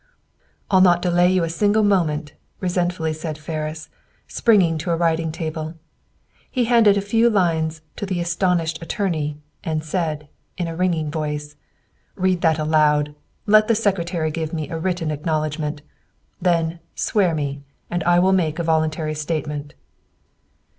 [0.71, 3.87] "I'll not delay you a single moment," resentfully said Ferris,
[4.27, 5.75] springing to a writing table.
[6.49, 10.27] He handed a few lines to the astonished attorney, and said,
[10.57, 11.55] in a ringing voice,
[12.15, 13.13] "Read that aloud!
[13.45, 15.83] Let the secretary give me a written acknowledgment.
[16.41, 17.61] Then, swear me,
[17.91, 19.75] and I will make a voluntary statement."